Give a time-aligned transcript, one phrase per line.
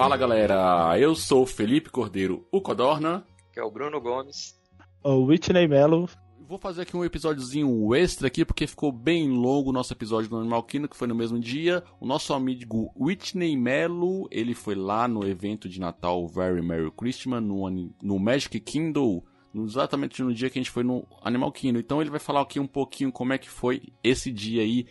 [0.00, 3.22] Fala galera, eu sou Felipe Cordeiro, o Codorna.
[3.52, 4.58] Que é o Bruno Gomes.
[5.04, 6.08] O Whitney Mello.
[6.48, 10.38] Vou fazer aqui um episódiozinho extra aqui, porque ficou bem longo o nosso episódio do
[10.38, 11.84] Animal Kingdom, que foi no mesmo dia.
[12.00, 17.42] O nosso amigo Whitney Mello, ele foi lá no evento de Natal Very Merry Christmas,
[17.42, 17.68] no,
[18.02, 19.22] no Magic Kingdom,
[19.54, 21.78] exatamente no dia que a gente foi no Animal Kingdom.
[21.78, 24.86] Então ele vai falar aqui um pouquinho como é que foi esse dia aí.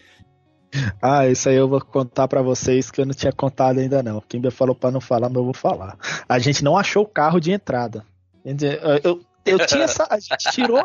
[1.02, 4.22] Ah, isso aí eu vou contar para vocês que eu não tinha contado ainda não.
[4.22, 5.98] Quem me falou para não falar, mas eu vou falar.
[6.28, 8.06] A gente não achou o carro de entrada.
[9.04, 10.84] Eu, eu tinha essa, a gente tirou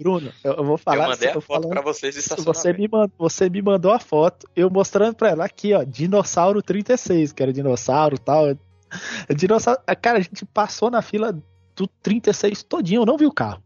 [0.00, 1.04] Bruno, eu, eu vou falar.
[1.04, 3.98] Eu mandei a eu foto pra vocês de você me, mandou, você me mandou a
[3.98, 8.46] foto, eu mostrando pra ela aqui, ó, dinossauro 36, que era dinossauro e tal.
[9.36, 9.78] Dinossauro.
[10.00, 11.38] Cara, a gente passou na fila
[11.76, 13.62] do 36 todinho, eu não vi o carro.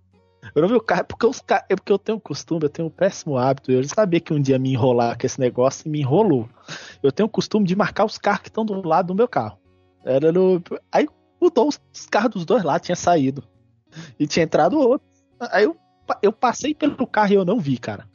[0.54, 2.88] Eu não vi o carro, é porque, os, é porque eu tenho costume, eu tenho
[2.88, 3.70] um péssimo hábito.
[3.70, 6.48] Eu sabia que um dia me enrolar com esse negócio e me enrolou.
[7.02, 9.58] Eu tenho o costume de marcar os carros que estão do lado do meu carro.
[10.04, 11.08] Era no, aí
[11.40, 13.44] mudou os carros dos dois lados, tinha saído.
[14.18, 15.06] E tinha entrado outro.
[15.40, 15.76] Aí eu
[16.22, 18.06] eu passei pelo carro e eu não vi, cara.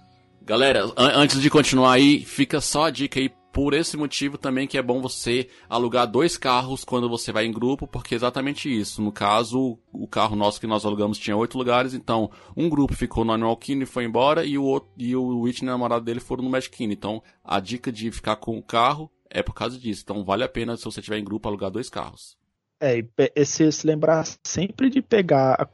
[0.44, 4.66] Galera, an antes de continuar aí, fica só a dica aí por esse motivo também
[4.66, 8.70] que é bom você alugar dois carros quando você vai em grupo, porque é exatamente
[8.74, 9.02] isso.
[9.02, 13.26] No caso, o carro nosso que nós alugamos tinha oito lugares, então um grupo ficou
[13.26, 16.06] no Animal Kingdom e foi embora, e o outro, e o Whitney e a namorada
[16.06, 16.94] dele foram no Magic Kingdom.
[16.94, 20.04] Então, a dica de ficar com o carro é por causa disso.
[20.06, 22.38] Então, vale a pena, se você tiver em grupo, alugar dois carros.
[22.80, 23.04] É,
[23.36, 25.68] e se, lembrar sempre de pegar a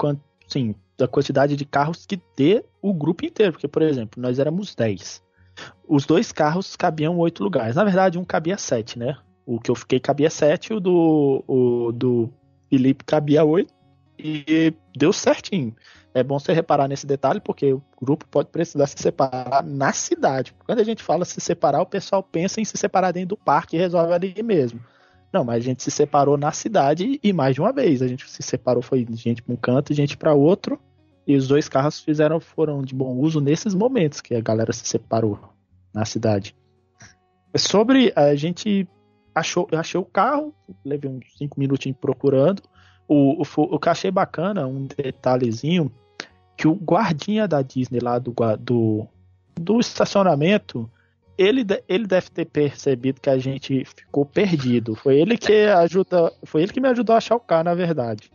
[0.47, 3.51] sim, da quantidade de carros que dê o grupo inteiro.
[3.51, 5.23] Porque, por exemplo, nós éramos 10.
[5.87, 7.75] Os dois carros cabiam oito lugares.
[7.75, 9.17] Na verdade, um cabia sete, né?
[9.45, 12.29] O que eu fiquei cabia sete, o do, o do
[12.69, 13.73] Felipe cabia oito.
[14.17, 15.75] E deu certinho.
[16.13, 20.55] É bom você reparar nesse detalhe, porque o grupo pode precisar se separar na cidade.
[20.65, 23.75] Quando a gente fala se separar, o pessoal pensa em se separar dentro do parque
[23.75, 24.79] e resolve ali mesmo.
[25.33, 28.01] Não, mas a gente se separou na cidade e mais de uma vez.
[28.01, 30.79] A gente se separou, foi gente para um canto gente para outro.
[31.27, 34.85] E os dois carros fizeram foram de bom uso nesses momentos que a galera se
[34.85, 35.39] separou
[35.93, 36.55] na cidade.
[37.55, 38.87] Sobre a gente
[39.33, 40.53] achou, eu achei o carro,
[40.83, 42.61] levei uns cinco minutinhos procurando.
[43.07, 45.91] O, o, o que achei bacana, um detalhezinho,
[46.57, 49.07] que o guardinha da Disney lá do, do,
[49.59, 50.89] do estacionamento,
[51.37, 54.95] ele, ele deve ter percebido que a gente ficou perdido.
[54.95, 58.31] Foi ele que ajuda, foi ele que me ajudou a achar o carro, na verdade.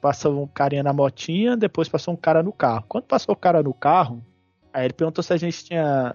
[0.00, 2.84] Passou um carinha na motinha, depois passou um cara no carro.
[2.88, 4.24] Quando passou o cara no carro,
[4.72, 6.14] aí ele perguntou se a gente tinha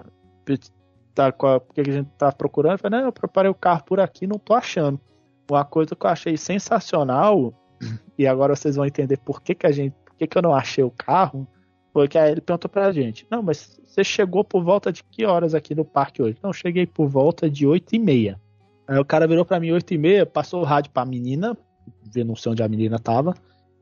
[1.14, 2.74] tá, qual, que a gente tá procurando.
[2.74, 5.00] Eu falei, não, eu preparei o carro por aqui, não tô achando.
[5.50, 7.54] Uma coisa que eu achei sensacional,
[8.18, 10.54] e agora vocês vão entender por que, que a gente, por que, que eu não
[10.54, 11.48] achei o carro,
[11.92, 15.26] foi que aí ele perguntou pra gente, não, mas você chegou por volta de que
[15.26, 16.38] horas aqui no parque hoje?
[16.42, 18.40] Não, cheguei por volta de 8 e meia.
[18.88, 21.58] Aí o cara virou pra mim 8 e meia, passou o rádio pra menina,
[22.14, 23.34] ver não sei onde a menina tava,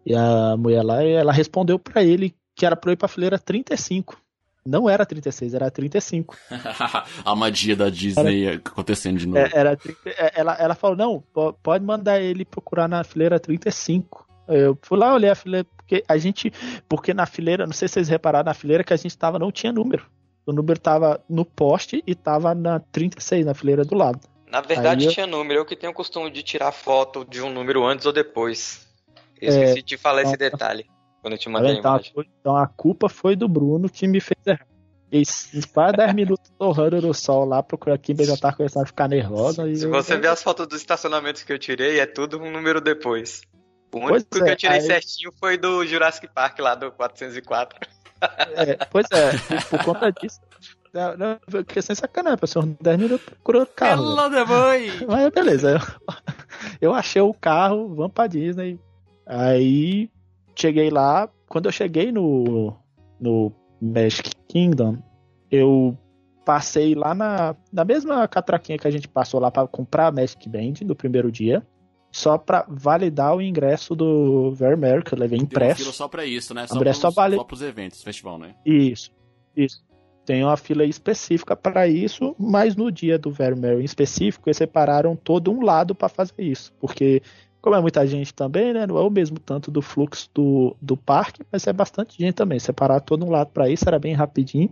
[0.06, 3.38] e a mulher lá, ela respondeu para ele que era pra eu ir pra fileira
[3.38, 4.18] 35.
[4.66, 6.36] Não era 36, era 35.
[7.24, 9.40] a magia da Disney era, acontecendo de novo.
[9.40, 11.24] É, era, é, ela, ela falou, não,
[11.64, 14.28] pode mandar ele procurar na fileira 35.
[14.48, 16.52] Eu fui lá, olhei a fileira, porque a gente.
[16.88, 19.52] Porque na fileira, não sei se vocês repararam, na fileira que a gente estava não
[19.52, 20.06] tinha número.
[20.46, 24.20] O número estava no poste e estava na 36, na fileira do lado.
[24.50, 25.12] Na verdade eu...
[25.12, 28.14] tinha número, eu que tenho o costume de tirar foto de um número antes ou
[28.14, 28.88] depois.
[29.40, 30.86] Eu esqueci é, de falar então, esse detalhe
[31.22, 32.14] quando eu te mandei então, a imagem.
[32.40, 34.66] Então a culpa foi do Bruno que me fez errar.
[35.12, 35.24] E
[35.74, 39.64] quase 10 minutos torrando no sol lá, procurando aqui, já tá começando a ficar nervosa.
[39.74, 39.90] Se eu...
[39.90, 43.42] você ver as fotos dos estacionamentos que eu tirei, é tudo um número depois.
[43.94, 44.82] O único pois que é, eu tirei aí...
[44.82, 47.80] certinho foi do Jurassic Park lá do 404.
[48.20, 49.32] É, pois é,
[49.70, 50.40] por conta disso.
[50.98, 54.16] Não, não, fiquei sem sacanagem, passou uns 10 minutos procurando carro.
[54.16, 54.90] Pelo da mãe!
[55.08, 55.80] Mas beleza, eu,
[56.82, 58.80] eu achei o carro, vamos pra Disney.
[59.24, 60.10] Aí
[60.56, 62.76] cheguei lá, quando eu cheguei no,
[63.20, 64.98] no Magic Kingdom,
[65.52, 65.96] eu
[66.44, 70.50] passei lá na, na mesma catraquinha que a gente passou lá para comprar a Magic
[70.50, 71.64] Band no primeiro dia
[72.12, 75.94] só para validar o ingresso do Vermeer, que eu levei impresso.
[75.94, 76.66] Só para isso, né?
[76.66, 77.36] Só, pros, só, vale...
[77.36, 78.56] só pros eventos, festival, né?
[78.66, 79.12] Isso,
[79.56, 79.86] isso.
[80.28, 85.16] Tem uma fila específica para isso, mas no dia do Vermeer em específico, eles separaram
[85.16, 87.22] todo um lado para fazer isso, porque
[87.62, 88.86] como é muita gente também, né?
[88.86, 92.60] Não é o mesmo tanto do fluxo do, do parque, mas é bastante gente também.
[92.60, 94.70] Separar todo um lado para isso era bem rapidinho.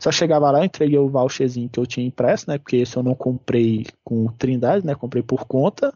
[0.00, 2.58] Só chegava lá, entreguei o voucherzinho que eu tinha impresso, né?
[2.58, 4.96] Porque esse eu não comprei com Trindade, né?
[4.96, 5.94] Comprei por conta.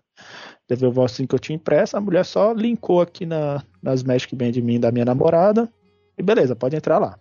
[0.70, 1.96] Levei o voucherzinho que eu tinha impresso.
[1.96, 5.68] A mulher só linkou aqui na, nas Magic Band de mim da minha namorada.
[6.16, 7.18] E beleza, pode entrar lá.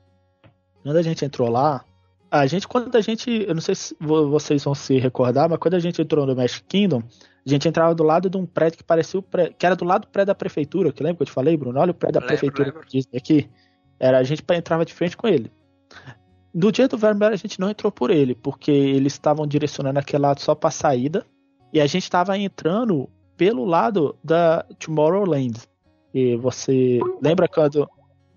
[0.83, 1.83] Quando a gente entrou lá,
[2.31, 3.29] A gente, quando a gente.
[3.45, 6.63] Eu não sei se vocês vão se recordar, mas quando a gente entrou no Magic
[6.63, 7.03] Kingdom,
[7.45, 9.83] a gente entrava do lado de um prédio que parecia o prédio, que era do
[9.83, 11.77] lado do prédio da prefeitura, que lembra que eu te falei, Bruno?
[11.77, 12.87] Olha o prédio da lembro, prefeitura lembro.
[12.87, 13.49] Disney aqui.
[13.99, 15.51] Era, a gente entrava de frente com ele.
[16.53, 20.23] No dia do Vermeer a gente não entrou por ele, porque eles estavam direcionando aquele
[20.23, 21.25] lado só para saída,
[21.73, 25.59] e a gente estava entrando pelo lado da Tomorrowland.
[26.13, 27.89] E você lembra quando,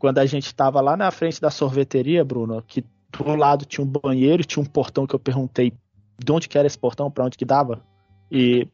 [0.04, 3.88] quando a gente estava lá na frente da sorveteria, Bruno, que do lado tinha um
[3.88, 5.72] banheiro e tinha um portão que eu perguntei
[6.22, 7.82] de onde que era esse portão, para onde que dava?
[8.30, 8.68] E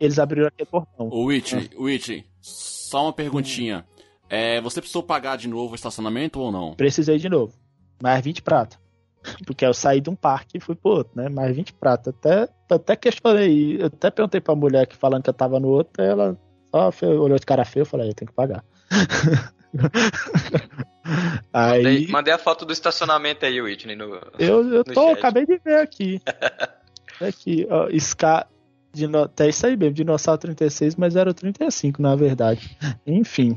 [0.00, 1.10] eles abriram aquele portão.
[1.12, 1.68] O Witch, é.
[1.78, 3.86] Witch, só uma perguntinha.
[4.28, 6.74] É, você precisou pagar de novo o estacionamento ou não?
[6.74, 7.54] Precisei de novo.
[8.02, 8.80] Mais 20 prata.
[9.46, 11.28] Porque eu saí de um parque e fui pro outro, né?
[11.28, 12.10] Mais 20 prata.
[12.10, 13.80] Até, até questionei.
[13.80, 16.36] Eu até perguntei pra mulher que falando que eu tava no outro, ela
[16.72, 18.64] só olhou de cara feio e falei, eu tenho que pagar.
[21.52, 21.82] aí...
[21.82, 25.78] Mandei, mandei, a foto do estacionamento aí, Whitney, no Eu, eu tô, acabei de ver
[25.78, 26.20] aqui.
[27.20, 28.46] aqui, ó, Ska,
[28.92, 32.76] Dino, até isso aí mesmo, Dinossauro 36, mas era o 35, na verdade.
[33.06, 33.56] Enfim.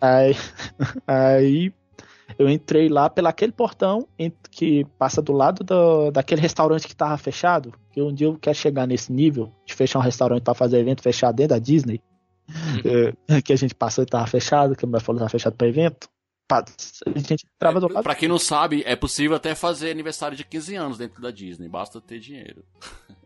[0.00, 0.36] Aí,
[1.06, 1.72] aí
[2.38, 4.06] eu entrei lá pelo aquele portão
[4.50, 7.72] que passa do lado do, daquele restaurante que tava fechado.
[7.90, 11.02] Que um dia eu quero chegar nesse nível de fechar um restaurante para fazer evento
[11.02, 12.00] fechado dentro da Disney.
[13.28, 15.68] É, que a gente passou e tava fechado, que o meu falou tava fechado para
[15.68, 16.08] evento.
[16.50, 18.02] A gente trava do lado.
[18.02, 21.68] Pra quem não sabe, é possível até fazer aniversário de 15 anos dentro da Disney,
[21.68, 22.64] basta ter dinheiro.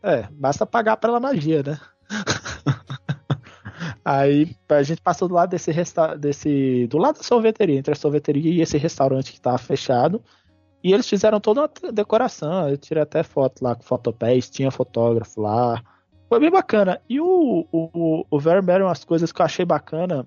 [0.02, 1.80] É, basta pagar pela magia, né?
[4.04, 7.96] Aí a gente passou do lado desse resta desse do lado da sorveteria, entre a
[7.96, 10.20] sorveteria e esse restaurante que tava fechado.
[10.82, 12.68] E eles fizeram toda uma decoração.
[12.68, 15.80] Eu tirei até foto lá com fotopés, tinha fotógrafo lá.
[16.32, 16.98] Foi bem bacana.
[17.10, 20.24] E o, o, o Vermeer, umas coisas que eu achei bacana.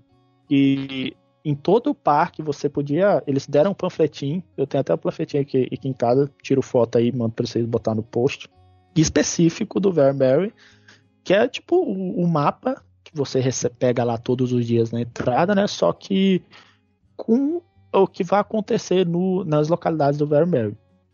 [0.48, 3.24] E em todo o parque você podia.
[3.26, 4.44] Eles deram um panfletinho.
[4.56, 6.32] Eu tenho até um panfletinho aqui, aqui em casa.
[6.44, 8.48] Tiro foto aí, mando pra vocês botar no post.
[8.96, 10.54] Específico do Vermeer.
[11.24, 13.42] Que é tipo o, o mapa que você
[13.80, 15.66] pega lá todos os dias na entrada, né?
[15.66, 16.44] Só que
[17.18, 20.72] com o que vai acontecer no, nas localidades do Vermeer.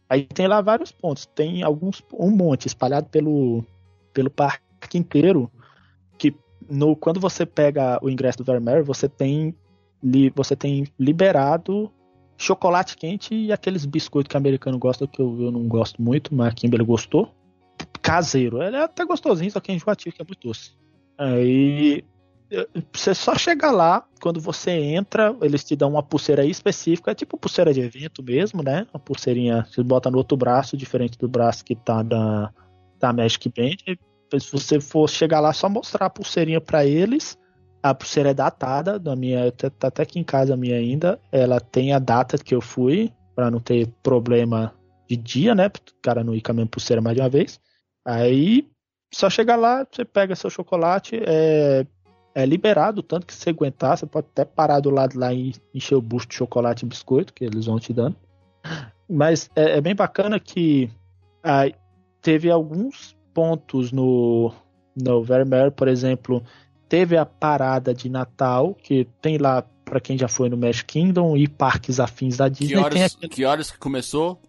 [0.10, 1.26] Aí tem lá vários pontos.
[1.28, 3.64] Tem alguns um monte espalhado pelo,
[4.14, 5.52] pelo parque inteiro.
[6.18, 6.36] Que
[6.70, 9.56] no, quando você pega o ingresso do Vermeer, você tem
[10.04, 11.92] li, você tem liberado
[12.38, 16.34] chocolate quente e aqueles biscoitos que o americano gosta, que eu, eu não gosto muito,
[16.34, 17.32] mas a Kimberly gostou.
[18.02, 18.62] Caseiro.
[18.64, 20.72] Ele é até gostosinho, só que é enjoativo, que é muito doce.
[21.18, 22.04] Aí
[22.92, 27.38] você só chega lá, quando você entra, eles te dão uma pulseira específica, é tipo
[27.38, 28.86] pulseira de evento mesmo, né?
[28.94, 32.52] Uma pulseirinha, você bota no outro braço, diferente do braço que tá da,
[33.00, 33.96] da Magic Band.
[34.40, 37.38] Se você for chegar lá, só mostrar a pulseirinha para eles
[37.84, 41.20] a pulseira é datada, da minha, tá, tá até aqui em casa a minha ainda.
[41.32, 44.74] Ela tem a data que eu fui, para não ter problema
[45.08, 45.68] de dia, né?
[45.68, 47.60] Pro cara não ir com a mesma pulseira mais de uma vez.
[48.06, 48.70] Aí,
[49.12, 51.86] só chegar lá, você pega seu chocolate, é,
[52.36, 55.96] é liberado, tanto que você aguentar, você pode até parar do lado lá e encher
[55.96, 58.16] o busto de chocolate e biscoito, que eles vão te dando.
[59.10, 60.90] Mas é, é bem bacana que
[61.44, 61.74] aí,
[62.22, 64.52] teve alguns pontos no,
[64.96, 66.44] no Vermeer, por exemplo,
[66.88, 71.36] teve a parada de Natal, que tem lá para quem já foi no Magic Kingdom
[71.36, 72.76] e parques afins da Disney.
[72.76, 73.30] Que horas, aquele...
[73.30, 74.42] que, horas que começou?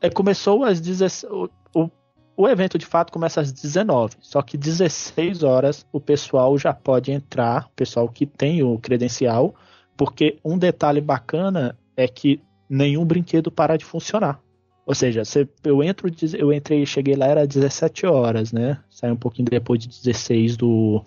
[0.00, 1.30] É, começou às 16.
[1.30, 1.90] O, o,
[2.36, 4.16] o, evento de fato começa às 19.
[4.20, 9.54] Só que 16 horas o pessoal já pode entrar, o pessoal que tem o credencial,
[9.96, 14.40] porque um detalhe bacana é que nenhum brinquedo para de funcionar.
[14.88, 15.22] Ou seja,
[15.62, 18.80] eu entro, eu entrei, cheguei lá era 17 horas, né?
[18.88, 21.04] Saí um pouquinho depois de 16 do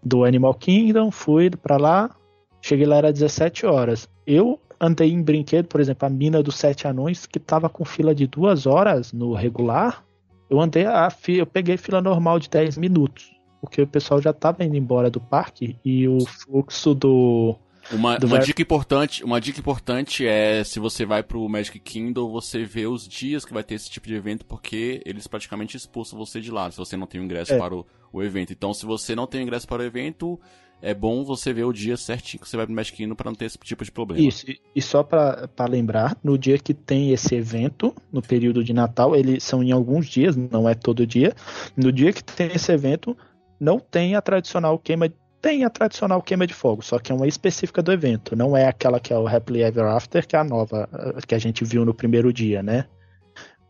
[0.00, 2.14] do Animal Kingdom, fui para lá,
[2.62, 4.08] cheguei lá era 17 horas.
[4.24, 8.14] Eu andei em brinquedo, por exemplo, a mina dos sete anões, que tava com fila
[8.14, 10.04] de duas horas no regular,
[10.48, 14.62] eu andei a eu peguei fila normal de 10 minutos, porque o pessoal já tava
[14.62, 17.56] indo embora do parque e o fluxo do
[17.92, 22.64] uma, uma dica importante, uma dica importante é se você vai pro Magic Kingdom, você
[22.64, 26.40] vê os dias que vai ter esse tipo de evento, porque eles praticamente expulsam você
[26.40, 27.58] de lá, se você não tem o ingresso é.
[27.58, 28.52] para o, o evento.
[28.52, 30.40] Então, se você não tem o ingresso para o evento,
[30.80, 33.34] é bom você ver o dia certinho que você vai pro Magic Kingdom para não
[33.34, 34.26] ter esse tipo de problema.
[34.26, 39.16] Isso, e só para lembrar, no dia que tem esse evento, no período de Natal,
[39.16, 41.34] eles são em alguns dias, não é todo dia.
[41.76, 43.16] No dia que tem esse evento,
[43.58, 45.08] não tem a tradicional queima
[45.44, 48.66] tem a tradicional queima de fogo, só que é uma específica do evento, não é
[48.66, 51.66] aquela que é o Happily Ever After, que é a nova, eh, que a gente
[51.66, 52.86] viu no primeiro dia, né?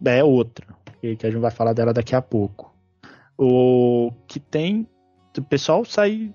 [0.05, 0.65] É outra,
[1.01, 2.73] que a gente vai falar dela daqui a pouco.
[3.37, 4.87] O que tem.
[5.37, 6.33] O pessoal sai.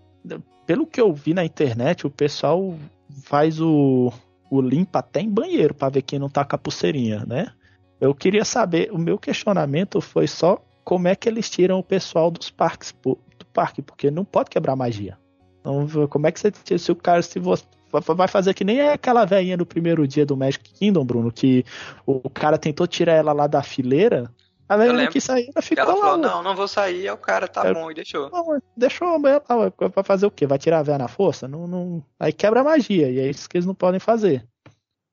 [0.67, 2.75] Pelo que eu vi na internet, o pessoal
[3.23, 4.11] faz o,
[4.51, 7.53] o limpa até em banheiro para ver quem não tá com a pulseirinha, né?
[8.01, 12.29] Eu queria saber, o meu questionamento foi só como é que eles tiram o pessoal
[12.29, 15.17] dos parques do parque, porque não pode quebrar magia.
[15.59, 19.25] Então, como é que você se o cara se você vai fazer que nem aquela
[19.25, 21.65] velhinha do primeiro dia do Magic Kingdom, Bruno, que
[22.05, 24.31] o cara tentou tirar ela lá da fileira,
[24.69, 26.01] a velha não quis sair, ela ficou ela lá.
[26.01, 28.29] Falou, não, não vou sair, aí o cara tá é, bom e deixou.
[28.29, 30.45] Não, deixou, ela vai fazer o quê?
[30.45, 31.47] Vai tirar a velha na força?
[31.47, 34.45] Não, não, aí quebra a magia, e é isso que eles não podem fazer.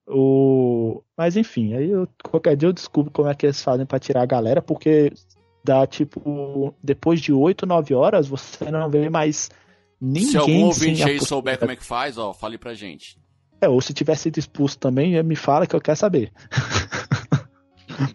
[0.07, 1.01] O...
[1.17, 4.21] Mas enfim, aí eu, qualquer dia eu descubro como é que eles fazem para tirar
[4.21, 5.11] a galera, porque
[5.63, 9.49] dá tipo, depois de 8, 9 horas, você não vê mais
[9.99, 10.31] ninguém.
[10.31, 13.17] Se algum ouvinte aí souber como é que faz, ó, fale pra gente.
[13.59, 16.31] É, ou se tiver sido expulso também, me fala que eu quero saber.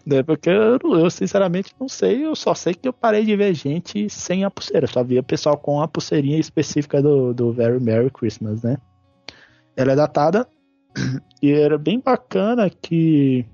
[0.05, 3.53] né, porque eu, eu, sinceramente não sei, eu só sei que eu parei de ver
[3.53, 8.09] gente sem a pulseira, só via pessoal com a pulseirinha específica do, do Very Merry
[8.09, 8.77] Christmas, né?
[9.75, 10.47] Ela é datada
[11.41, 13.45] e era bem bacana que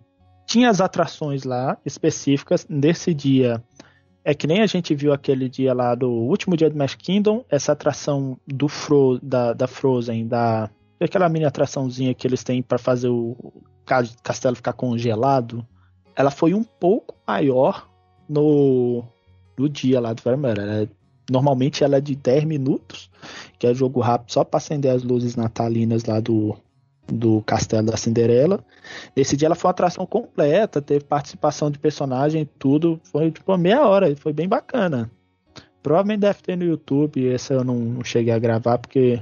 [0.45, 2.67] tinha as atrações lá específicas.
[2.69, 3.63] Nesse dia,
[4.29, 7.43] é que nem a gente viu aquele dia lá do último dia do Magic Kingdom,
[7.49, 10.69] essa atração do Fro, da, da Frozen, da
[11.01, 13.35] aquela mini atraçãozinha que eles têm para fazer o
[14.21, 15.65] castelo ficar congelado.
[16.15, 17.89] Ela foi um pouco maior
[18.29, 19.03] no,
[19.57, 20.87] no dia lá do Vermeer.
[21.31, 23.09] normalmente ela é de 10 minutos,
[23.57, 26.55] que é jogo rápido só para acender as luzes natalinas lá do,
[27.11, 28.63] do Castelo da Cinderela.
[29.15, 32.99] Nesse dia ela foi uma atração completa, teve participação de personagem, tudo.
[33.03, 35.09] Foi tipo meia hora, foi bem bacana.
[35.81, 39.21] Provavelmente deve ter no YouTube, essa eu não, não cheguei a gravar, porque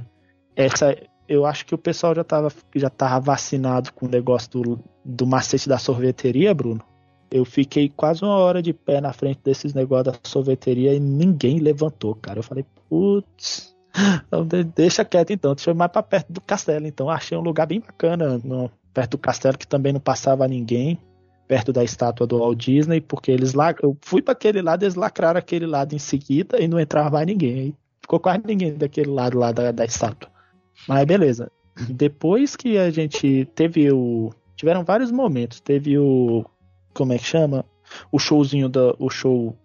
[0.56, 0.96] essa
[1.28, 5.26] eu acho que o pessoal já tava, já tava vacinado com o negócio do, do
[5.26, 6.82] macete da sorveteria, Bruno.
[7.30, 11.58] Eu fiquei quase uma hora de pé na frente desses negócios da sorveteria e ninguém
[11.58, 12.38] levantou, cara.
[12.38, 13.76] Eu falei, putz,
[14.26, 16.86] então, deixa quieto então, deixa eu ir mais pra perto do castelo.
[16.86, 20.98] Então, achei um lugar bem bacana, no, perto do castelo, que também não passava ninguém,
[21.46, 23.74] perto da estátua do Walt Disney, porque eles lá.
[23.82, 27.26] Eu fui para aquele lado, eles lacraram aquele lado em seguida e não entrava mais
[27.26, 27.58] ninguém.
[27.58, 30.30] Aí ficou quase ninguém daquele lado lá da, da estátua.
[30.86, 31.50] Mas beleza.
[31.88, 34.30] Depois que a gente teve o.
[34.56, 35.60] Tiveram vários momentos.
[35.60, 36.44] Teve o.
[36.92, 37.64] Como é que chama?
[38.10, 38.94] O showzinho da.
[38.98, 39.56] O show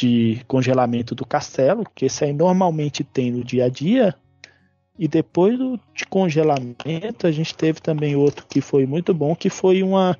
[0.00, 4.14] de congelamento do castelo, que esse aí normalmente tem no dia a dia.
[4.98, 9.50] E depois do, de congelamento, a gente teve também outro que foi muito bom, que
[9.50, 10.16] foi uma.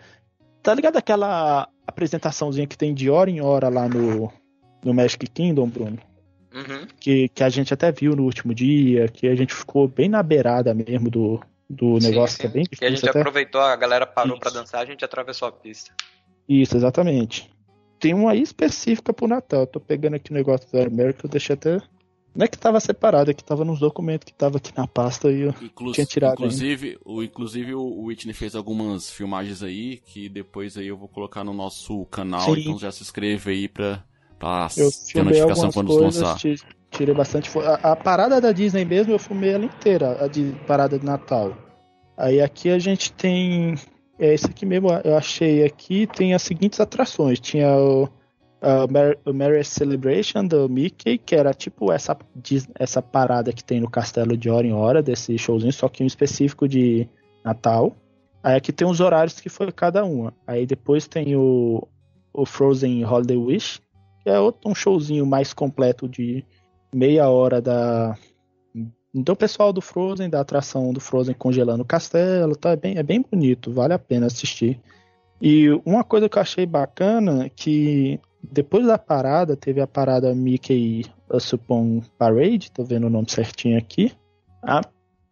[0.62, 4.30] Tá ligado aquela apresentaçãozinha que tem de hora em hora lá no,
[4.84, 5.99] no Magic Kingdom, Bruno?
[6.54, 6.87] Uhum.
[6.99, 10.22] Que, que a gente até viu no último dia, que a gente ficou bem na
[10.22, 12.40] beirada mesmo do, do negócio, sim.
[12.42, 12.78] que é bem difícil.
[12.78, 13.20] Que a gente até...
[13.20, 15.92] aproveitou, a galera parou para dançar, a gente atravessou a pista.
[16.49, 17.50] Isso, exatamente
[18.00, 19.61] tem uma específica pro Natal.
[19.61, 21.80] Eu tô pegando aqui o negócio do América, eu deixei até.
[22.35, 25.30] Não é que tava separado, é que tava nos documentos que tava aqui na pasta
[25.30, 26.35] e eu Inclu tinha tirado.
[26.35, 31.42] Inclusive, o, inclusive o Whitney fez algumas filmagens aí que depois aí eu vou colocar
[31.42, 32.61] no nosso canal, Sim.
[32.61, 34.04] então já se inscreve aí pra,
[34.38, 36.38] pra eu ter notificação quando coisas, lançar.
[36.92, 37.50] Tirei bastante.
[37.59, 41.57] A, a, parada da Disney mesmo eu filmei ela inteira, a de parada de Natal.
[42.16, 43.75] Aí aqui a gente tem
[44.20, 47.40] é esse aqui mesmo, eu achei aqui, tem as seguintes atrações.
[47.40, 48.08] Tinha o,
[49.32, 52.16] Mary Celebration do Mickey, que era tipo essa,
[52.78, 56.06] essa parada que tem no Castelo de Hora em Hora, desse showzinho, só que um
[56.06, 57.08] específico de
[57.42, 57.96] Natal.
[58.42, 60.34] Aí aqui tem os horários que foi cada uma.
[60.46, 61.88] Aí depois tem o,
[62.32, 63.80] o Frozen Holiday Wish,
[64.22, 66.44] que é outro, um showzinho mais completo de
[66.94, 68.16] meia hora da,
[69.14, 72.97] então o pessoal do Frozen, da atração do Frozen congelando o castelo, tá é bem,
[72.99, 74.81] é bem bonito, vale a pena assistir.
[75.40, 81.05] E uma coisa que eu achei bacana que depois da parada, teve a parada Mickey
[81.38, 84.12] Supon Parade, tô vendo o nome certinho aqui.
[84.62, 84.81] A,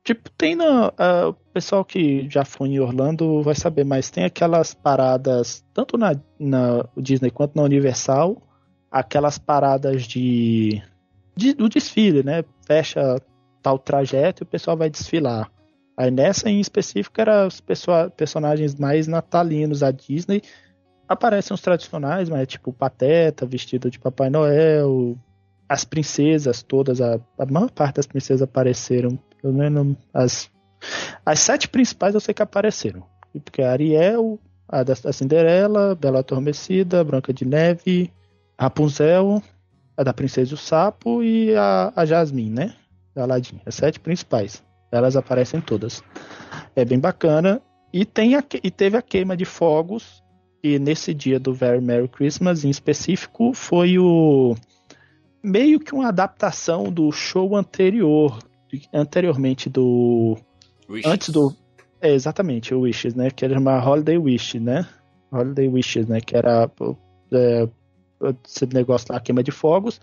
[0.05, 4.25] tipo, tem no, a, o pessoal que já foi em Orlando vai saber, mas tem
[4.25, 8.43] aquelas paradas, tanto na, na Disney quanto na Universal,
[8.91, 10.83] aquelas paradas de,
[11.37, 12.45] de do desfile, né?
[12.67, 13.21] Fecha
[13.63, 15.51] tal trajeto e o pessoal vai desfilar.
[15.97, 17.61] Aí nessa em específico era os
[18.17, 20.43] personagens mais natalinos da Disney.
[21.09, 25.17] Aparecem os tradicionais, mas tipo Pateta, vestido de Papai Noel,
[25.69, 29.19] as princesas todas, a, a maior parte das princesas apareceram.
[29.43, 30.51] Pelo menos as,
[31.27, 33.05] as sete principais eu sei que apareceram.
[33.45, 34.39] Porque a Ariel,
[34.69, 38.13] a da Cinderela, Bela Adormecida, Branca de Neve,
[38.59, 39.43] Rapunzel,
[39.97, 42.75] a da Princesa e o Sapo e a, a Jasmine, né?
[43.15, 43.61] Da Aladdin.
[43.67, 44.63] As sete principais.
[44.91, 46.03] Elas aparecem todas.
[46.75, 47.61] É bem bacana.
[47.93, 50.23] E, tem a, e teve a queima de fogos.
[50.63, 54.57] E nesse dia do Very Merry Christmas, em específico, foi o.
[55.43, 58.39] meio que uma adaptação do show anterior.
[58.93, 60.37] Anteriormente do.
[60.89, 61.11] Wishes.
[61.11, 61.55] Antes do.
[62.01, 63.31] É, exatamente, o Wishes, né?
[63.31, 64.87] Que era uma Holiday Wish, né?
[65.33, 66.21] Holiday Wishes, né?
[66.21, 66.71] Que era
[67.33, 67.69] é,
[68.45, 70.01] esse negócio lá, queima de fogos.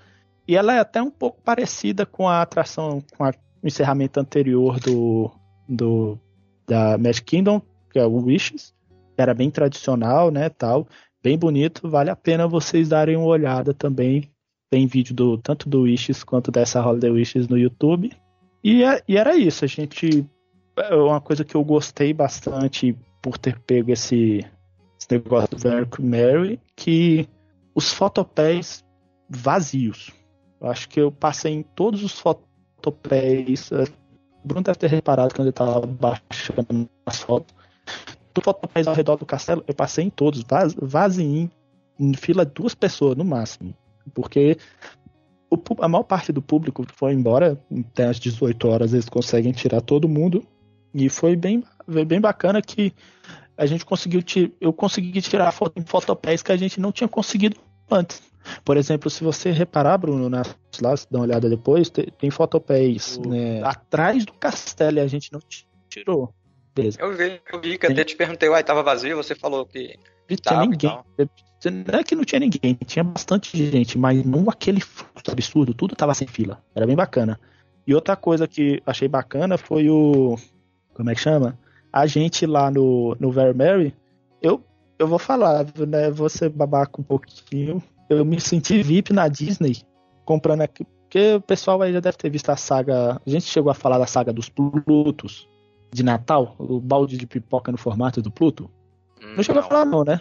[0.47, 3.31] E ela é até um pouco parecida com a atração, com a,
[3.63, 5.31] o encerramento anterior do,
[5.67, 6.19] do
[6.67, 7.61] da Magic Kingdom,
[7.91, 8.73] que é o Wishes.
[9.17, 10.87] Era bem tradicional, né, tal.
[11.23, 14.29] Bem bonito, vale a pena vocês darem uma olhada também.
[14.69, 18.11] Tem vídeo do tanto do Wishes quanto dessa Holiday Wishes no YouTube.
[18.63, 20.25] E, é, e era isso, a gente.
[20.77, 24.45] É uma coisa que eu gostei bastante por ter pego esse,
[24.99, 27.29] esse negócio do Mary, que
[27.73, 28.83] os fotopés
[29.29, 30.11] vazios.
[30.65, 33.71] Eu acho que eu passei em todos os fotopés.
[33.71, 37.55] O Bruno deve ter reparado quando ele estava baixando as fotos.
[38.33, 41.51] Do fotopés ao redor do castelo, eu passei em todos, vaz, vazio,
[41.99, 43.75] em fila duas pessoas no máximo.
[44.11, 44.57] Porque
[45.51, 49.81] o, a maior parte do público foi embora, até às 18 horas eles conseguem tirar
[49.81, 50.43] todo mundo.
[50.95, 51.63] E foi bem,
[52.07, 52.91] bem bacana que
[53.55, 54.23] a gente conseguiu
[54.59, 57.55] eu consegui tirar foto em fotopés que a gente não tinha conseguido
[57.91, 58.34] antes.
[58.63, 62.29] Por exemplo, se você reparar, Bruno, nas lá, se dá uma olhada depois, tem, tem
[62.29, 65.39] fotopés né, atrás do castelo e a gente não
[65.89, 66.33] tirou.
[66.75, 66.97] Beleza.
[66.99, 69.97] Eu vi, eu vi que até te perguntei, uai, tava vazio, você falou que.
[70.29, 70.89] Não tinha ninguém.
[71.71, 74.83] Não é que não tinha ninguém, tinha bastante gente, mas não aquele
[75.31, 76.61] absurdo, tudo tava sem fila.
[76.75, 77.39] Era bem bacana.
[77.87, 80.37] E outra coisa que achei bacana foi o.
[80.93, 81.57] Como é que chama?
[81.91, 83.95] A gente lá no, no Very Mary,
[84.41, 84.61] eu,
[84.99, 86.11] eu vou falar, né?
[86.11, 87.81] Você babaca um pouquinho.
[88.09, 89.83] Eu me senti VIP na Disney
[90.23, 90.85] comprando aqui.
[91.03, 93.21] Porque o pessoal aí já deve ter visto a saga.
[93.25, 95.47] A gente chegou a falar da saga dos Plutos
[95.93, 98.69] de Natal, o balde de pipoca no formato do Pluto.
[99.21, 100.19] Não, não chegou a falar, não, né?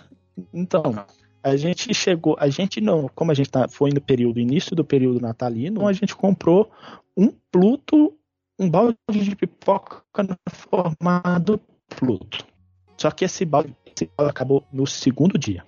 [0.53, 1.05] Então,
[1.43, 4.85] a gente chegou, a gente não, como a gente tá, foi no período, início do
[4.85, 6.71] período natalino, a gente comprou
[7.17, 8.17] um Pluto,
[8.59, 12.47] um balde de pipoca no formato Pluto.
[12.97, 15.64] Só que esse balde, esse balde acabou no segundo dia.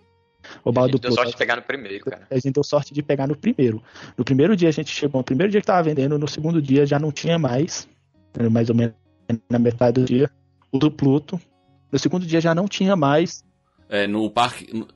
[0.64, 2.26] O balde a gente deu sorte de pegar no primeiro, cara.
[2.30, 3.82] A gente deu sorte de pegar no primeiro.
[4.16, 6.86] No primeiro dia a gente chegou, no primeiro dia que tava vendendo, no segundo dia
[6.86, 7.88] já não tinha mais,
[8.50, 8.94] mais ou menos
[9.48, 10.30] na metade do dia,
[10.70, 11.40] o do Pluto.
[11.90, 13.44] No segundo dia já não tinha mais.
[13.88, 14.72] É, no parque.
[14.76, 14.86] No,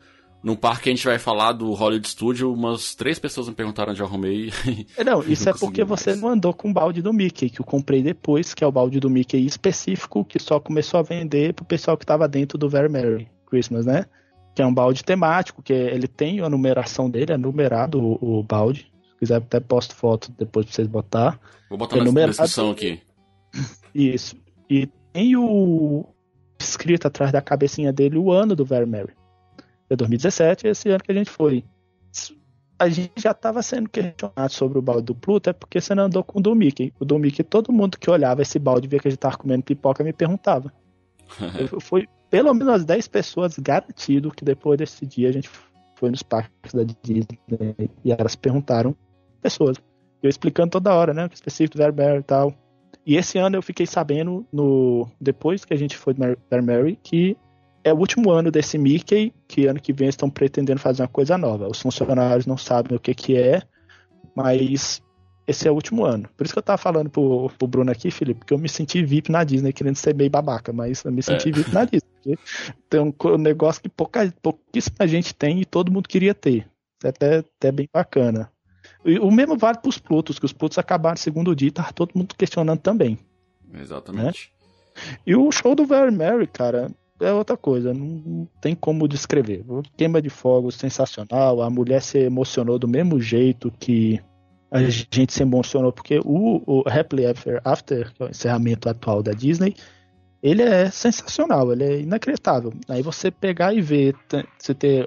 [0.42, 4.00] no parque a gente vai falar do Hollywood Studio, umas três pessoas me perguntaram onde
[4.00, 4.50] eu arrumei.
[4.96, 6.00] É, não, isso não é porque mais.
[6.00, 8.72] você não andou com o balde do Mickey, que eu comprei depois, que é o
[8.72, 12.68] balde do Mickey específico, que só começou a vender pro pessoal que tava dentro do
[12.68, 14.06] Very Merry Christmas, né?
[14.54, 18.42] Que é um balde temático, que ele tem a numeração dele, é numerado o, o
[18.42, 18.90] balde.
[19.12, 21.38] Se quiser, até posto foto depois pra vocês botar.
[21.68, 23.00] Vou botar é na descrição aqui.
[23.94, 24.36] Isso.
[24.68, 26.04] E tem o
[26.58, 29.14] escrito atrás da cabecinha dele o ano do Very Mary.
[29.88, 31.64] É 2017, esse ano que a gente foi.
[32.78, 36.04] A gente já estava sendo questionado sobre o balde do Pluto, é porque você não
[36.04, 36.94] andou com o do Mickey.
[36.98, 39.64] O do Mickey, todo mundo que olhava esse balde via que a gente tava comendo
[39.64, 40.72] pipoca me perguntava.
[41.80, 45.50] foi pelo menos umas 10 pessoas garantido que depois desse dia a gente
[45.96, 47.38] foi nos parques da Disney
[48.04, 48.96] e elas perguntaram
[49.42, 49.76] pessoas.
[50.22, 51.28] Eu explicando toda hora, né?
[51.32, 52.54] Específico Very Mary e tal.
[53.04, 57.36] E esse ano eu fiquei sabendo, no depois que a gente foi para Mary, que
[57.82, 61.36] é o último ano desse Mickey, que ano que vem estão pretendendo fazer uma coisa
[61.38, 61.66] nova.
[61.66, 63.62] Os funcionários não sabem o que, que é,
[64.36, 65.02] mas
[65.46, 66.29] esse é o último ano.
[66.37, 69.03] Por isso que eu tava falando pro, pro Bruno aqui, Felipe, que eu me senti
[69.03, 71.53] VIP na Disney, querendo ser meio babaca, mas eu me senti é.
[71.53, 72.38] VIP na Disney.
[72.88, 76.68] Tem um negócio que pouca, pouquíssima gente tem e todo mundo queria ter.
[77.03, 78.50] É até, até bem bacana.
[79.22, 81.90] O mesmo vale para os Plutos, que os Plutos acabaram no segundo dia e tá
[81.92, 83.18] todo mundo questionando também.
[83.74, 84.53] Exatamente.
[84.55, 85.16] Né?
[85.26, 89.64] E o show do Very Mary, cara, é outra coisa, não tem como descrever.
[89.96, 94.20] Queima de fogo sensacional, a mulher se emocionou do mesmo jeito que
[94.70, 99.22] a gente se emocionou, porque o, o Happily Ever After, que é o encerramento atual
[99.22, 99.74] da Disney,
[100.42, 102.72] ele é sensacional, ele é inacreditável.
[102.88, 104.14] Aí você pegar e ver,
[104.59, 105.06] você ter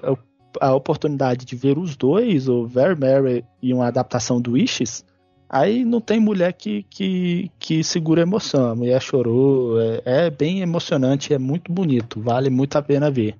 [0.60, 5.04] a oportunidade de ver os dois, o Very Mary e uma adaptação do Wishes,
[5.48, 8.70] aí não tem mulher que, que, que segura a emoção.
[8.70, 13.36] A mulher chorou, é, é, bem emocionante, é muito bonito, vale muito a pena ver.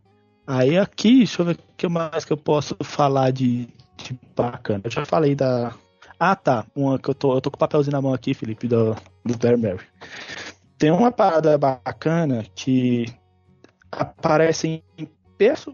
[0.46, 4.82] Aí aqui, deixa eu ver o que mais que eu posso falar de, de bacana.
[4.84, 5.72] Eu já falei da.
[6.26, 8.66] Ah tá, uma que eu tô, eu tô com o papelzinho na mão aqui, Felipe,
[8.66, 9.86] do, do Mary.
[10.78, 13.04] Tem uma parada bacana que
[13.92, 14.82] aparecem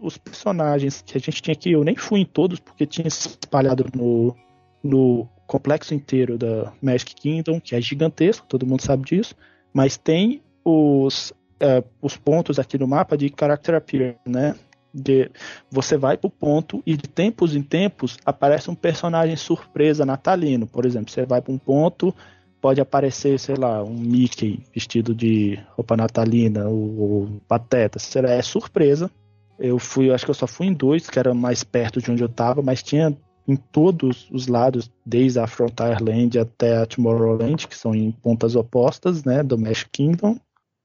[0.01, 3.29] os personagens que a gente tinha aqui, eu nem fui em todos, porque tinha se
[3.29, 4.35] espalhado no,
[4.83, 9.33] no complexo inteiro da Magic Kingdom, que é gigantesco, todo mundo sabe disso,
[9.73, 14.53] mas tem os, uh, os pontos aqui no mapa de Character Appear, né?
[14.93, 15.31] De,
[15.69, 20.67] você vai pro ponto e de tempos em tempos aparece um personagem surpresa natalino.
[20.67, 22.13] Por exemplo, você vai para um ponto,
[22.61, 28.41] pode aparecer, sei lá, um Mickey vestido de roupa natalina, ou, ou Pateta, será é
[28.41, 29.09] surpresa
[29.57, 32.23] Eu fui, acho que eu só fui em dois, que era mais perto de onde
[32.23, 37.75] eu tava, mas tinha em todos os lados, desde a Frontierland até a Tomorrowland, que
[37.75, 40.37] são em pontas opostas, né, do Magic Kingdom.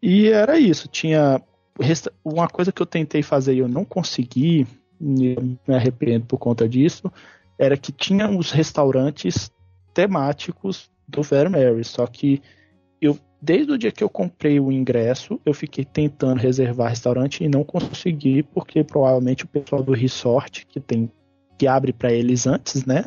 [0.02, 1.40] E era isso, tinha
[2.24, 4.66] uma coisa que eu tentei fazer e eu não consegui,
[4.98, 7.10] me arrependo por conta disso,
[7.58, 9.50] era que tinha os restaurantes
[9.92, 12.42] temáticos do Very Mary, só que
[13.00, 17.48] eu desde o dia que eu comprei o ingresso, eu fiquei tentando reservar restaurante e
[17.48, 21.10] não consegui, porque provavelmente o pessoal do resort que tem
[21.58, 23.06] que abre para eles antes, né?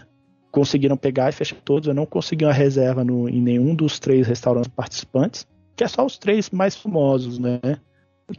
[0.52, 1.88] Conseguiram pegar e fechar todos.
[1.88, 6.06] Eu não consegui uma reserva no, em nenhum dos três restaurantes participantes, que é só
[6.06, 7.60] os três mais famosos, né?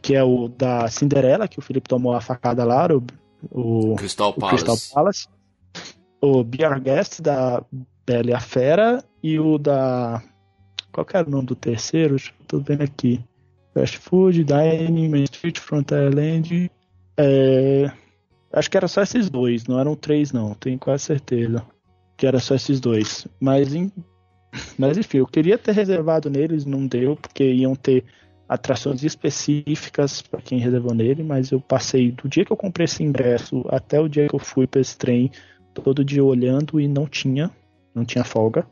[0.01, 2.87] Que é o da Cinderela, que o Felipe tomou a facada lá,
[3.51, 4.63] o, o Crystal Palace.
[4.63, 5.27] O Crystal Palace.
[6.21, 7.63] O Beer Guest da
[8.05, 10.21] Bela e a Fera e o da.
[10.91, 12.15] Qual que era o nome do terceiro?
[12.47, 13.23] Tô vendo aqui.
[13.73, 16.69] Fast Food, Dining, Main Street, Frontierland.
[17.17, 17.91] É...
[18.53, 20.53] Acho que era só esses dois, não eram três, não.
[20.53, 21.65] Tenho quase certeza
[22.21, 23.27] que era só esses dois.
[23.39, 23.91] Mas, em...
[24.77, 28.03] Mas enfim, eu queria ter reservado neles, não deu, porque iam ter
[28.51, 33.01] atrações específicas para quem reservou nele, mas eu passei do dia que eu comprei esse
[33.01, 35.31] ingresso até o dia que eu fui para esse trem,
[35.73, 37.49] todo dia olhando e não tinha,
[37.95, 38.67] não tinha folga,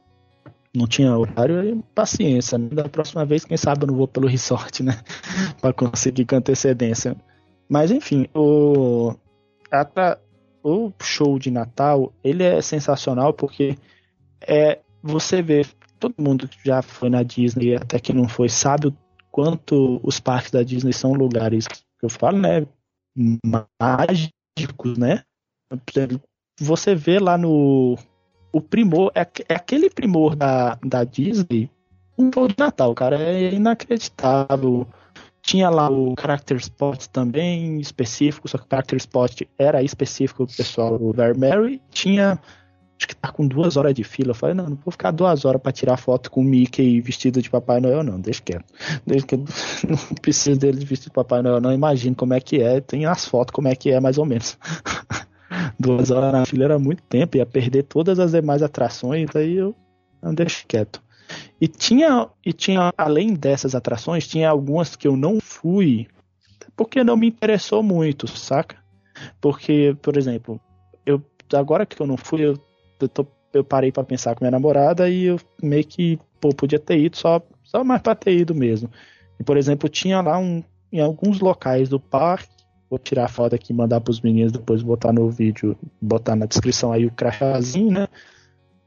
[0.76, 2.58] não tinha horário, e paciência.
[2.58, 2.68] Né?
[2.74, 5.00] Da próxima vez, quem sabe eu não vou pelo resort, né?
[5.62, 7.16] para conseguir com antecedência.
[7.70, 9.16] Mas enfim, o
[10.62, 13.78] o show de Natal, ele é sensacional porque
[14.42, 15.66] é você vê
[15.98, 18.96] todo mundo que já foi na Disney, até que não foi, sabe o
[19.40, 22.68] quanto os parques da Disney são lugares que eu falo, né,
[23.82, 25.24] mágicos, né?
[26.60, 27.98] Você vê lá no
[28.52, 31.72] o primor é, é aquele primor da, da Disney,
[32.18, 34.86] um show de Natal, cara, é inacreditável
[35.42, 40.56] tinha lá o Character Spot também específico, só que o Character Spot era específico pro
[40.56, 41.82] pessoal do Mary.
[41.90, 42.38] Tinha,
[43.00, 44.32] acho que tá com duas horas de fila.
[44.32, 47.42] Eu falei, não, não vou ficar duas horas para tirar foto com o Mickey vestido
[47.42, 48.66] de Papai Noel, não, deixa quieto.
[49.08, 49.38] Deixa que
[49.88, 51.74] não preciso dele vestido de Papai Noel, não.
[51.74, 54.58] Imagino como é que é, tem as fotos como é que é, mais ou menos.
[55.80, 59.74] duas horas na fila era muito tempo, ia perder todas as demais atrações, aí eu
[60.22, 61.02] não deixo quieto.
[61.62, 66.08] E tinha, e tinha, além dessas atrações, tinha algumas que eu não fui
[66.80, 68.78] porque não me interessou muito, saca?
[69.42, 70.62] Porque, por exemplo,
[71.06, 71.22] eu
[71.54, 72.58] agora que eu não fui, eu,
[73.00, 76.80] eu, tô, eu parei para pensar com minha namorada e eu meio que, pô, podia
[76.80, 78.90] ter ido só, só mais pra ter ido mesmo.
[79.40, 82.50] E, por exemplo, tinha lá um, em alguns locais do parque,
[82.90, 86.46] vou tirar a foto aqui e mandar pros meninos, depois botar no vídeo, botar na
[86.46, 88.08] descrição aí o crachazinho, né?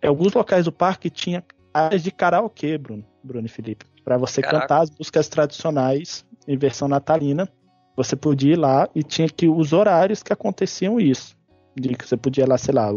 [0.03, 3.87] Em alguns locais do parque tinha áreas de karaokê, Bruno, Bruno e Felipe.
[4.05, 4.62] Para você Caraca.
[4.62, 7.48] cantar as músicas tradicionais em versão natalina.
[7.96, 11.37] Você podia ir lá e tinha que os horários que aconteciam isso.
[11.79, 12.92] De que você podia ir lá, sei lá,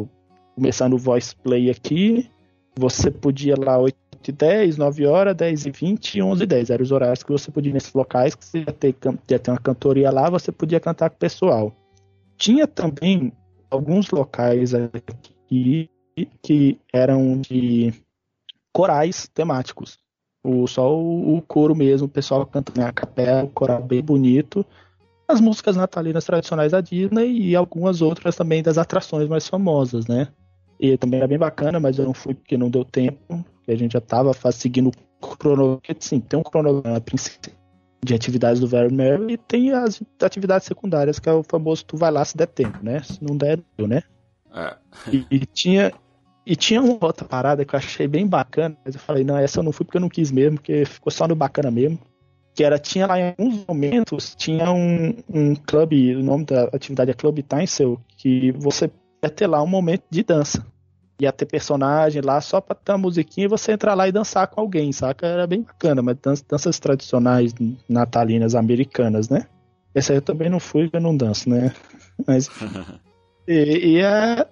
[0.56, 2.30] começando o voice play aqui,
[2.78, 3.96] você podia lá 8
[4.28, 6.70] e 10, 9 horas, 10 e 20 e 11 e 10.
[6.70, 8.96] Eram os horários que você podia nesses locais, que você ia ter,
[9.30, 11.74] ia ter uma cantoria lá, você podia cantar com o pessoal.
[12.38, 13.32] Tinha também
[13.70, 15.90] alguns locais aqui
[16.42, 17.94] que eram de
[18.74, 19.98] corais temáticos.
[20.44, 24.66] O, só o, o coro mesmo, o pessoal cantando a capela, o coral bem bonito.
[25.28, 30.28] As músicas natalinas tradicionais da Disney e algumas outras também das atrações mais famosas, né?
[30.80, 33.46] E também era bem bacana, mas eu não fui porque não deu tempo.
[33.68, 35.82] a gente já estava seguindo o cronograma.
[36.00, 37.02] Sim, tem um cronograma
[38.04, 41.98] de atividades do Very Merry e tem as atividades secundárias, que é o famoso tu
[41.98, 43.02] vai lá se der tempo, né?
[43.02, 44.04] Se não der, deu, né?
[44.54, 44.76] É.
[45.12, 45.92] e, e, tinha,
[46.46, 49.60] e tinha uma outra parada que eu achei bem bacana, mas eu falei, não, essa
[49.60, 52.00] eu não fui porque eu não quis mesmo, porque ficou só no bacana mesmo.
[52.54, 57.12] Que era, tinha lá em alguns momentos, tinha um, um clube, o nome da atividade
[57.12, 58.90] é Club Tinsel, que você
[59.24, 60.66] ia ter lá um momento de dança.
[61.20, 64.48] Ia ter personagem lá só pra ter uma musiquinha e você entrar lá e dançar
[64.48, 65.26] com alguém, saca?
[65.26, 67.54] Era bem bacana, mas danças tradicionais
[67.88, 69.48] natalinas americanas, né?
[69.94, 71.74] Essa aí eu também não fui, eu não danço, né?
[72.28, 72.50] Mas.
[73.48, 74.46] e, e é,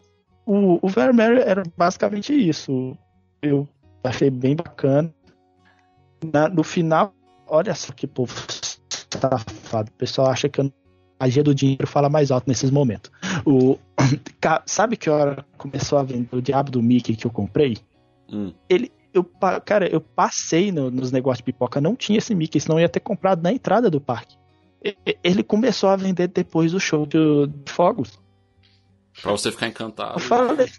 [0.46, 2.98] o, o Vermeer era basicamente isso.
[3.42, 3.68] Eu
[4.04, 5.14] achei bem bacana.
[6.34, 7.14] Na, no final,
[7.46, 8.34] olha só que povo
[9.12, 9.92] safado.
[9.92, 10.66] O pessoal acha que a
[11.24, 13.12] magia do dinheiro fala mais alto nesses momentos.
[13.46, 13.78] O,
[14.66, 17.78] sabe que hora começou a vender o diabo do Mickey que eu comprei?
[18.30, 18.54] Hum.
[18.70, 19.24] Ele, eu,
[19.66, 22.90] cara, eu passei no, nos negócios de pipoca, não tinha esse Mickey, senão eu ia
[22.90, 24.36] ter comprado na entrada do parque.
[25.24, 28.20] Ele começou a vender depois do show de, de fogos.
[29.22, 30.16] Pra você ficar encantado.
[30.16, 30.70] Eu falei.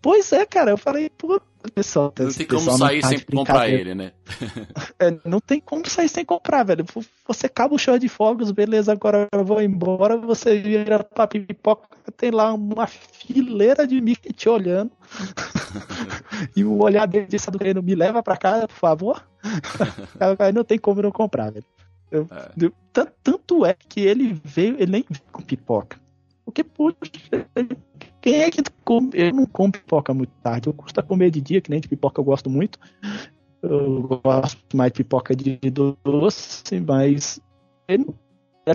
[0.00, 0.70] Pois é, cara.
[0.70, 1.40] Eu falei, pô,
[1.74, 2.12] pessoal.
[2.18, 4.12] Não tem como sair sem comprar ele, né?
[5.00, 6.84] É, não tem como sair sem comprar, velho.
[7.26, 11.86] Você acaba o show de fogos, beleza, agora eu vou embora, você vira pra pipoca,
[12.16, 14.90] tem lá uma fileira de Mickey te olhando.
[16.56, 19.24] e o olhar dele disse do me leva pra casa, por favor.
[20.38, 21.64] Aí não tem como não comprar, velho.
[22.10, 23.06] Eu, é.
[23.22, 26.00] tanto é que ele veio, ele nem veio com pipoca.
[26.44, 26.96] Porque, puxa,
[28.28, 29.10] quem é que come?
[29.14, 30.68] Eu não como pipoca muito tarde.
[30.68, 32.78] Eu costumo comer de dia, que nem de pipoca eu gosto muito.
[33.62, 35.58] Eu gosto mais de pipoca de
[36.04, 37.40] doce, mas
[37.88, 38.06] ele,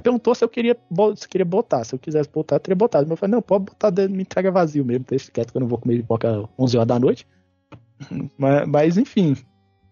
[0.01, 0.75] perguntou se eu queria,
[1.15, 1.83] se queria botar.
[1.83, 3.05] Se eu quisesse botar, eu teria botado.
[3.05, 5.67] Mas eu falei, não, pode botar, me entrega vazio mesmo, deixa quieto que eu não
[5.67, 7.27] vou comer pipoca 11 horas da noite.
[8.37, 9.37] Mas, mas enfim,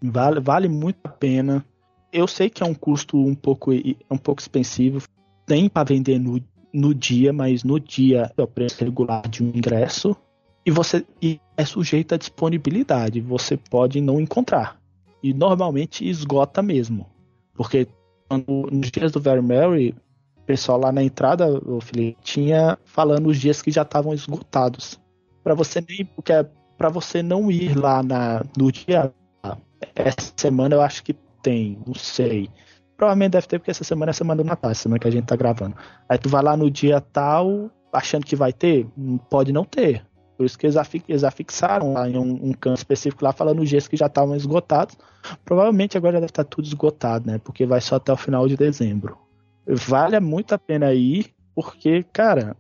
[0.01, 1.63] vale, vale muito a pena.
[2.11, 5.01] Eu sei que é um custo um pouco, um pouco expensivo.
[5.45, 6.41] Tem para vender no
[6.73, 10.15] no dia, mas no dia é o preço regular de um ingresso
[10.65, 13.19] e você e é sujeito à disponibilidade.
[13.21, 14.79] Você pode não encontrar
[15.21, 17.07] e normalmente esgota mesmo,
[17.53, 17.87] porque
[18.27, 19.95] quando, nos dias do Very Mary,
[20.45, 24.99] pessoal lá na entrada, o Felipe, tinha falando os dias que já estavam esgotados.
[25.43, 29.13] Para você nem porque é para você não ir lá na no dia
[29.95, 32.49] essa semana eu acho que tem, não sei.
[33.01, 35.25] Provavelmente deve ter, porque essa semana é a semana do Natal, semana que a gente
[35.25, 35.75] tá gravando.
[36.07, 38.85] Aí tu vai lá no dia tal, achando que vai ter,
[39.27, 40.05] pode não ter.
[40.37, 43.63] Por isso que eles, afix, eles afixaram lá em um, um canto específico lá, falando
[43.63, 44.95] os dias que já estavam esgotados.
[45.43, 47.39] Provavelmente agora já deve estar tudo esgotado, né?
[47.39, 49.17] Porque vai só até o final de dezembro.
[49.65, 52.55] Vale muito a pena ir, porque, cara,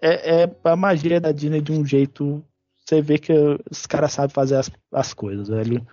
[0.00, 2.44] é, é a magia da Disney de um jeito.
[2.86, 3.32] Você vê que
[3.68, 5.84] os caras sabem fazer as, as coisas, velho.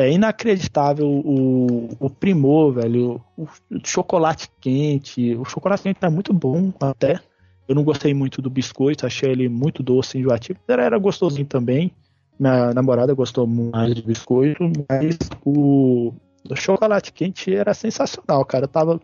[0.00, 3.20] É inacreditável o, o primor, velho.
[3.36, 5.36] O, o chocolate quente.
[5.36, 7.20] O chocolate quente tá muito bom até.
[7.68, 10.58] Eu não gostei muito do biscoito, achei ele muito doce enjoativo.
[10.66, 11.92] Era, era gostosinho também.
[12.38, 16.14] Minha namorada gostou mais do biscoito, mas o,
[16.48, 18.64] o chocolate quente era sensacional, cara.
[18.64, 19.00] Eu tava.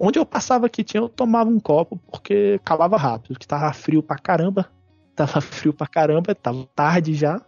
[0.00, 4.02] Onde eu passava que tinha, eu tomava um copo porque calava rápido, que tava frio
[4.02, 4.68] pra caramba.
[5.14, 7.40] Tava frio pra caramba, tava tarde já.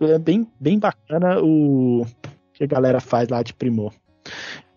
[0.00, 2.06] É bem, bem bacana o
[2.52, 3.92] que a galera faz lá de Primor.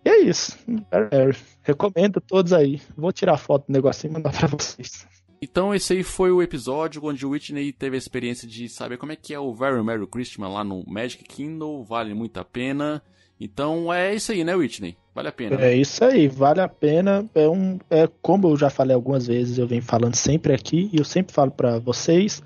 [0.03, 0.57] E é isso.
[0.91, 1.31] É, é,
[1.61, 2.81] recomendo todos aí.
[2.97, 5.07] Vou tirar foto do negocinho e mandar pra vocês.
[5.41, 9.11] Então esse aí foi o episódio onde o Whitney teve a experiência de saber como
[9.11, 13.01] é que é o Very Merry Christmas lá no Magic Kingdom, vale muito a pena.
[13.39, 14.95] Então é isso aí, né, Whitney?
[15.15, 15.59] Vale a pena.
[15.59, 17.25] É isso aí, vale a pena.
[17.33, 20.99] É um, é como eu já falei algumas vezes, eu venho falando sempre aqui e
[20.99, 22.43] eu sempre falo para vocês,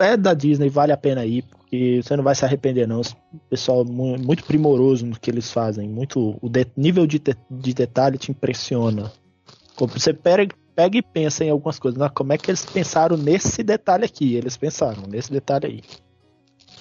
[0.00, 3.00] é da Disney, vale a pena ir, porque você não vai se arrepender, não.
[3.00, 5.88] O pessoal muito primoroso no que eles fazem.
[5.88, 9.10] Muito, o de, nível de, de detalhe te impressiona.
[9.76, 11.98] Você pega, pega e pensa em algumas coisas.
[11.98, 12.08] Né?
[12.14, 14.36] Como é que eles pensaram nesse detalhe aqui?
[14.36, 15.82] Eles pensaram nesse detalhe aí.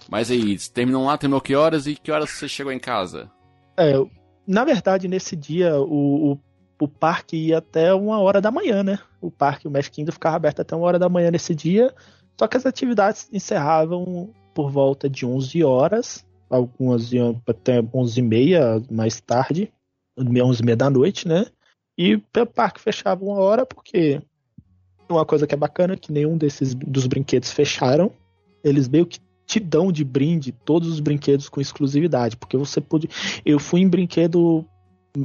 [0.08, 3.32] Mas aí, terminou lá, terminou que horas e que horas você chegou em casa?
[3.76, 3.94] É,
[4.48, 6.40] na verdade, nesse dia, o, o,
[6.80, 9.00] o, parque ia até uma hora da manhã, né?
[9.20, 11.92] O parque, o Magic Kingdom ficava aberto até uma hora da manhã nesse dia.
[12.40, 17.12] Só que as atividades encerravam por volta de 11 horas, algumas
[17.46, 19.72] até 11 e meia mais tarde,
[20.18, 21.46] 11 e meia da noite, né?
[21.98, 22.22] E o
[22.54, 24.22] parque fechava uma hora porque
[25.10, 28.12] uma coisa que é bacana é que nenhum desses dos brinquedos fecharam.
[28.64, 33.10] Eles meio que te dão de brinde todos os brinquedos com exclusividade, porque você pode.
[33.46, 34.66] Eu fui em brinquedo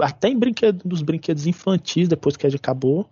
[0.01, 3.09] até em brinquedo dos brinquedos infantis depois que a gente acabou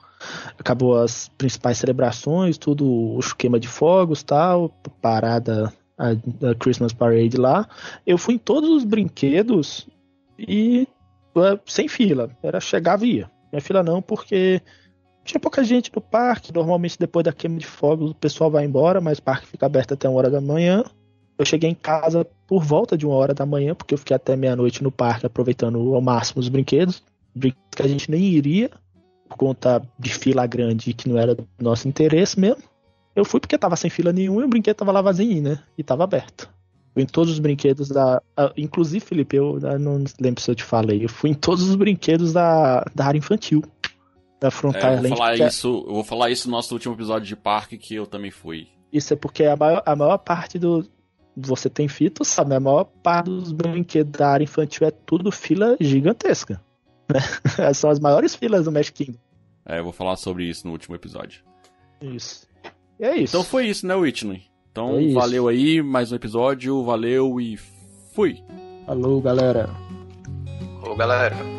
[0.56, 4.68] acabou as principais celebrações tudo o esquema de fogos tal
[5.02, 7.68] parada a, Christmas Parade lá,
[8.06, 9.88] eu fui em todos os brinquedos
[10.38, 10.86] e
[11.34, 12.30] uh, sem fila.
[12.42, 13.30] Era chegar via.
[13.52, 14.62] Minha fila não, porque
[15.24, 16.54] tinha pouca gente no parque.
[16.54, 19.94] Normalmente depois da queima de fogos o pessoal vai embora, mas o parque fica aberto
[19.94, 20.84] até uma hora da manhã.
[21.36, 24.34] Eu cheguei em casa por volta de uma hora da manhã, porque eu fiquei até
[24.36, 27.02] meia-noite no parque aproveitando ao máximo os brinquedos.
[27.34, 28.70] Brinquedos que a gente nem iria,
[29.28, 32.62] por conta de fila grande que não era do nosso interesse mesmo.
[33.18, 35.60] Eu fui porque tava sem fila nenhuma e o brinquedo tava lá vazio, né?
[35.76, 36.48] E tava aberto.
[36.94, 38.22] Fui em todos os brinquedos da.
[38.56, 41.04] Inclusive, Felipe, eu não lembro se eu te falei.
[41.04, 43.60] Eu fui em todos os brinquedos da, da área infantil.
[44.40, 46.94] Da Frontier é, eu vou falar é isso Eu vou falar isso no nosso último
[46.94, 48.68] episódio de parque que eu também fui.
[48.92, 50.88] Isso é porque a maior, a maior parte do.
[51.36, 52.54] Você tem fita, sabe?
[52.54, 56.60] A maior parte dos brinquedos da área infantil é tudo fila gigantesca.
[57.12, 57.20] Né?
[57.74, 59.18] São as maiores filas do Magic Kingdom.
[59.66, 61.42] É, eu vou falar sobre isso no último episódio.
[62.00, 62.47] Isso.
[62.98, 63.36] E é isso.
[63.36, 64.42] Então foi isso, né, Whitney?
[64.72, 67.56] Então é valeu aí, mais um episódio, valeu e
[68.14, 68.42] fui.
[68.86, 69.68] Falou, galera.
[70.80, 71.57] Falou, galera.